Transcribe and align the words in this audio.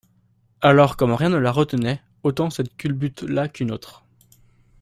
Alors, 0.61 0.97
comme 0.97 1.13
rien 1.13 1.29
ne 1.29 1.37
la 1.37 1.51
retenait, 1.51 2.01
autant 2.23 2.49
cette 2.49 2.75
culbute-là 2.75 3.47
qu'une 3.49 3.69
autre. 3.69 4.03